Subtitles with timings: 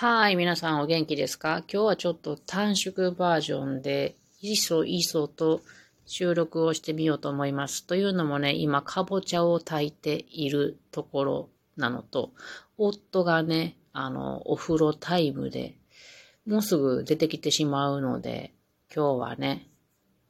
[0.00, 1.64] はい、皆さんお元気ですか？
[1.68, 5.60] 今日はちょっと短縮バージョンで、いそいそと
[6.06, 7.84] 収録をしてみようと思います。
[7.84, 12.30] というのもね、今、かぼちゃを炊いているところなのと、
[12.76, 15.74] 夫がね、あの、お風呂タイムで、
[16.46, 18.54] もうすぐ出てきてしまうので、
[18.94, 19.66] 今日はね、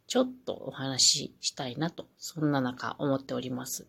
[0.06, 3.86] ちょっとお話ししたいなと、そんな中思っております。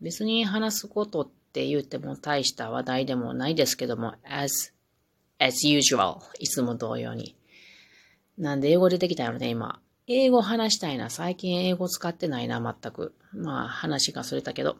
[0.00, 4.74] 別に話すことってって言っても大した話題でもないですけども、as,
[5.38, 7.36] as usual, いつも同様に。
[8.36, 9.78] なんで英語出てきたよね、今。
[10.08, 11.10] 英語話したいな。
[11.10, 13.14] 最近英語使ってないな、全く。
[13.32, 14.78] まあ、話がそれたけど。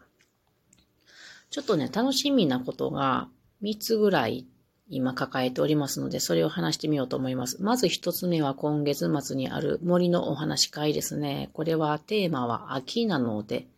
[1.50, 3.28] ちょっとね、楽しみなことが
[3.62, 4.44] 3つぐらい
[4.88, 7.62] 今抱えておりますので、それを話してみようと思います。
[7.62, 11.50] まず1つ目は今月末にある森のお話会ですね。
[11.52, 13.68] これはテーマは秋なので、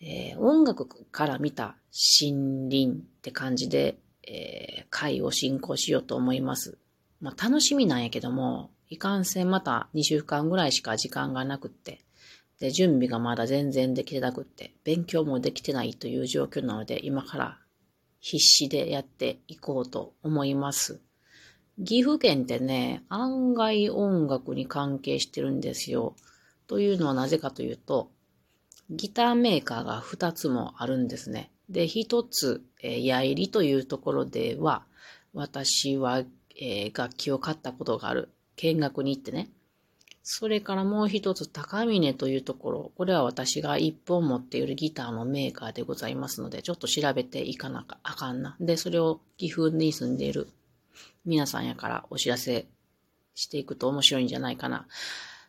[0.00, 1.76] えー、音楽から見た
[2.20, 6.78] 森林って感じで、えー、会を進行しようと思います。
[7.20, 12.04] まあ、楽しみなんやけども、いかんせんまた2週間ぐらいしか時間がなくって、
[12.60, 17.58] で、準備がまだ全然できてなくって、勉強もできてないという状況なので、今から
[18.20, 21.00] 必死でやっていこうと思います。
[21.82, 26.14] 岐阜県ってね、案外音楽に関係してるんですよ。
[26.66, 28.10] というのはなぜかというと、
[28.90, 31.50] ギターメーカーが2つもあるんですね。
[31.68, 34.84] で、1つ、えー、矢入というところでは、
[35.32, 36.22] 私は、
[36.56, 38.30] えー、楽器を買ったことがある。
[38.56, 39.50] 見学に行ってね。
[40.22, 42.92] それからもう一つ、高峰というところ。
[42.96, 48.56] これは私が一本持っているギターのメーカーでございますので、ちょっと調べていかなあかんな。
[48.60, 50.48] で、それを岐阜に住んでいる
[51.24, 52.66] 皆さんやからお知らせ
[53.34, 54.86] していくと面白いんじゃないかな。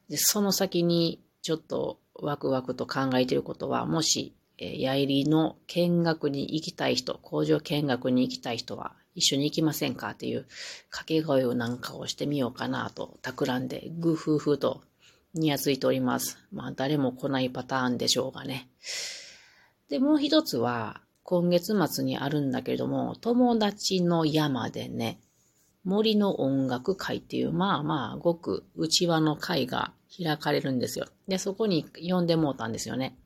[0.09, 10.45] で、その先にちょっとワクワクと考えていることは、もし、えー、やいりの見学に行きたい人、工場見学に行きたい人は、一緒に行きませんかっていう
[10.89, 14.81] 掛け声をなんかをしてみようかなと、企んで、ぐふふと、
[15.33, 16.38] にやついております。
[16.51, 18.69] まあ、誰も来ないパターンでしょうがね。
[19.89, 25.19] で、もう一つは、今月末にあるんだけれども、友達の山でね、
[25.85, 31.06] 森の音楽会っていう、まあまあ、ごく内輪の会が開かれるんですよ。
[31.28, 33.18] で、そこに呼んでもうたんですよね。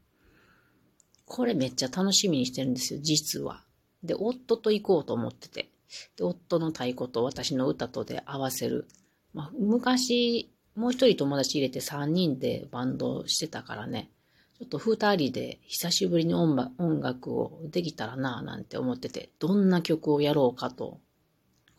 [1.25, 3.63] これめっちゃ楽しみにしてるんですよ、実は。
[4.03, 5.69] で、夫と行こうと思ってて。
[6.17, 8.87] で、夫の太鼓と私の歌とで合わせる。
[9.33, 14.09] まあ、昔、もう一人友達入れて三人でバンドしてたからね。
[14.57, 16.55] ちょっと二人で久しぶりに音
[17.01, 20.99] 楽をできたらなぁなんて思ってて、どんな曲をやろうかと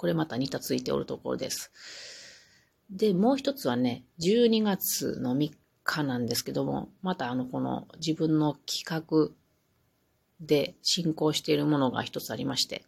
[0.00, 1.70] これまた似たついておるところです。
[2.88, 5.50] で、もう一つはね、12月の3
[5.84, 9.34] 日なんですけども、またあの、この自分の企画
[10.40, 12.86] で進行しているものが一つありまして、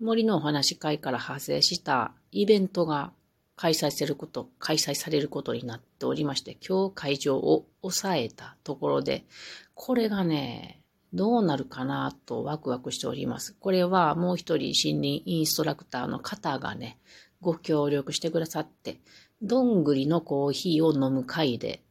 [0.00, 3.12] 森のお話会から派生したイベントが
[3.56, 9.26] 開催されること、開催されることになっておりまして、今日会場を抑えたところで、
[9.74, 10.80] これがね、
[11.16, 13.54] どうなるかなとワクワクしております。
[13.58, 16.98] これはもう一人森林インストラクターの方がね、
[17.40, 19.00] ご協力してくださって、
[19.42, 21.82] どんぐりのコーヒーを飲む会で、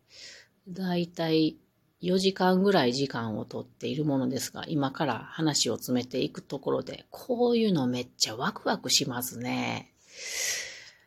[0.68, 1.58] だいたい
[2.02, 9.92] 4時間ぐらい時間をとっているものですが、今から話を詰めていくところで、こういうのめっちゃワクワクしますね。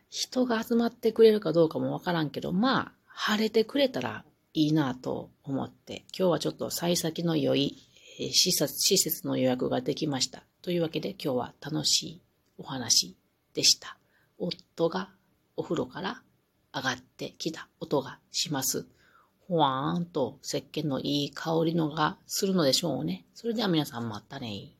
[0.09, 7.88] 人が集まってくれるかどうかもわからんけど、まあ、晴れてくれたらいいなと思って、今日はちょっと幸先の良い
[8.19, 10.43] 施設施設の予約ができました。
[10.61, 12.21] というわけで今日は楽しい
[12.57, 13.15] お話
[13.53, 13.97] でした。
[14.37, 15.09] 夫が
[15.55, 16.21] お風呂から
[16.75, 18.85] 上がってきた音がします。
[19.47, 23.25] ほわーんと石鹸のいい香りのがするのでしょうね。
[23.33, 24.73] それでは皆さんまたね